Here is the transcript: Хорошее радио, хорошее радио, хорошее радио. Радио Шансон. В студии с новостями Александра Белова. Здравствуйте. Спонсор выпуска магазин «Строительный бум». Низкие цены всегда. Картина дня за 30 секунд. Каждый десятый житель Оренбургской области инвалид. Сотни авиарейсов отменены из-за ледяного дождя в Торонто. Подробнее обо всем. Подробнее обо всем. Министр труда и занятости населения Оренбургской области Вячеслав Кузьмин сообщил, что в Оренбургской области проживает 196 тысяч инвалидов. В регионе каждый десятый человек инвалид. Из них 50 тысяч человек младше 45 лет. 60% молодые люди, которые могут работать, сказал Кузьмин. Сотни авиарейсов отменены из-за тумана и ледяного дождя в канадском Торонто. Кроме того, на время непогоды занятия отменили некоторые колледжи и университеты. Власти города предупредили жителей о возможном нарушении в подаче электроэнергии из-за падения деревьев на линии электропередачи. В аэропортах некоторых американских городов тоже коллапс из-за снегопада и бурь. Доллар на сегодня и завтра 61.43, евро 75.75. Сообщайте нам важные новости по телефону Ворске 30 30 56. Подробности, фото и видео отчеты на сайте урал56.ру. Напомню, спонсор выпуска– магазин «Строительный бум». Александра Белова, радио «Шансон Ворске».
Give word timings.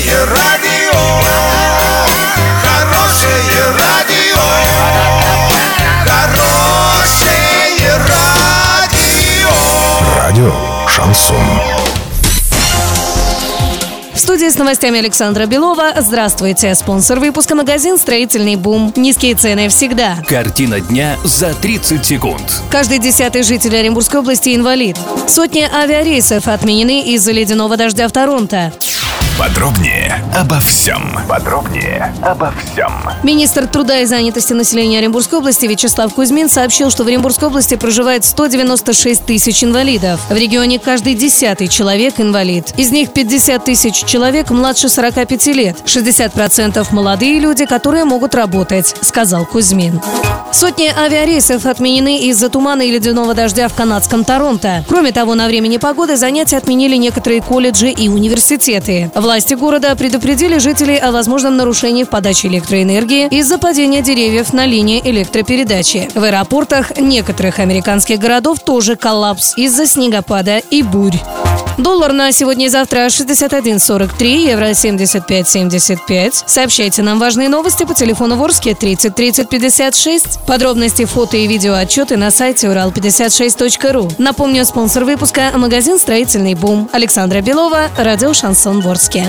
Хорошее 0.00 0.24
радио, 0.24 0.98
хорошее 2.62 3.64
радио, 3.78 4.40
хорошее 6.06 7.98
радио. 8.08 9.50
Радио 10.16 10.54
Шансон. 10.88 11.36
В 14.14 14.18
студии 14.22 14.48
с 14.48 14.56
новостями 14.58 14.98
Александра 14.98 15.46
Белова. 15.46 15.94
Здравствуйте. 15.96 16.74
Спонсор 16.74 17.18
выпуска 17.20 17.54
магазин 17.54 17.98
«Строительный 17.98 18.56
бум». 18.56 18.92
Низкие 18.94 19.34
цены 19.34 19.68
всегда. 19.68 20.18
Картина 20.28 20.80
дня 20.80 21.16
за 21.24 21.54
30 21.54 22.04
секунд. 22.04 22.42
Каждый 22.70 22.98
десятый 22.98 23.42
житель 23.42 23.76
Оренбургской 23.76 24.20
области 24.20 24.54
инвалид. 24.54 24.96
Сотни 25.26 25.62
авиарейсов 25.62 26.48
отменены 26.48 27.02
из-за 27.14 27.32
ледяного 27.32 27.76
дождя 27.76 28.08
в 28.08 28.12
Торонто. 28.12 28.72
Подробнее 29.38 30.22
обо 30.34 30.60
всем. 30.60 31.18
Подробнее 31.28 32.14
обо 32.22 32.52
всем. 32.52 32.92
Министр 33.22 33.66
труда 33.66 34.00
и 34.00 34.04
занятости 34.04 34.52
населения 34.52 34.98
Оренбургской 34.98 35.38
области 35.38 35.66
Вячеслав 35.66 36.12
Кузьмин 36.14 36.50
сообщил, 36.50 36.90
что 36.90 37.04
в 37.04 37.06
Оренбургской 37.06 37.48
области 37.48 37.76
проживает 37.76 38.24
196 38.24 39.24
тысяч 39.24 39.64
инвалидов. 39.64 40.20
В 40.28 40.36
регионе 40.36 40.78
каждый 40.78 41.14
десятый 41.14 41.68
человек 41.68 42.14
инвалид. 42.18 42.72
Из 42.76 42.90
них 42.90 43.12
50 43.12 43.64
тысяч 43.64 44.04
человек 44.04 44.50
младше 44.50 44.88
45 44.88 45.46
лет. 45.48 45.76
60% 45.86 46.86
молодые 46.92 47.38
люди, 47.38 47.64
которые 47.64 48.04
могут 48.04 48.34
работать, 48.34 48.94
сказал 49.00 49.46
Кузьмин. 49.46 50.00
Сотни 50.52 50.88
авиарейсов 50.88 51.64
отменены 51.66 52.18
из-за 52.28 52.48
тумана 52.48 52.82
и 52.82 52.90
ледяного 52.90 53.34
дождя 53.34 53.68
в 53.68 53.74
канадском 53.74 54.24
Торонто. 54.24 54.84
Кроме 54.88 55.12
того, 55.12 55.34
на 55.34 55.46
время 55.46 55.68
непогоды 55.68 56.16
занятия 56.16 56.56
отменили 56.56 56.96
некоторые 56.96 57.40
колледжи 57.40 57.90
и 57.90 58.08
университеты. 58.08 59.09
Власти 59.14 59.54
города 59.54 59.94
предупредили 59.96 60.58
жителей 60.58 60.98
о 60.98 61.12
возможном 61.12 61.56
нарушении 61.56 62.04
в 62.04 62.08
подаче 62.08 62.48
электроэнергии 62.48 63.28
из-за 63.28 63.58
падения 63.58 64.02
деревьев 64.02 64.52
на 64.52 64.66
линии 64.66 65.00
электропередачи. 65.04 66.08
В 66.14 66.22
аэропортах 66.22 66.98
некоторых 66.98 67.58
американских 67.58 68.18
городов 68.18 68.60
тоже 68.60 68.96
коллапс 68.96 69.54
из-за 69.56 69.86
снегопада 69.86 70.58
и 70.58 70.82
бурь. 70.82 71.18
Доллар 71.78 72.12
на 72.12 72.32
сегодня 72.32 72.66
и 72.66 72.68
завтра 72.68 73.06
61.43, 73.06 74.24
евро 74.50 74.70
75.75. 74.70 76.44
Сообщайте 76.46 77.02
нам 77.02 77.18
важные 77.18 77.48
новости 77.48 77.84
по 77.84 77.94
телефону 77.94 78.36
Ворске 78.36 78.74
30 78.74 79.14
30 79.14 79.48
56. 79.48 80.40
Подробности, 80.46 81.04
фото 81.04 81.36
и 81.36 81.46
видео 81.46 81.74
отчеты 81.74 82.16
на 82.16 82.30
сайте 82.30 82.66
урал56.ру. 82.66 84.10
Напомню, 84.18 84.64
спонсор 84.64 85.04
выпуска– 85.04 85.52
магазин 85.54 85.98
«Строительный 85.98 86.54
бум». 86.54 86.88
Александра 86.92 87.40
Белова, 87.40 87.88
радио 87.96 88.34
«Шансон 88.34 88.80
Ворске». 88.80 89.28